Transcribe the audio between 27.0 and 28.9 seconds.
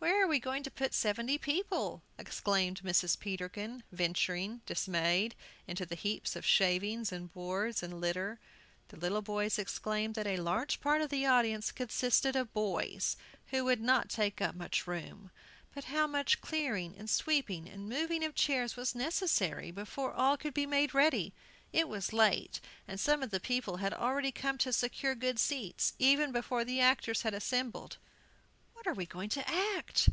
had assembled. "What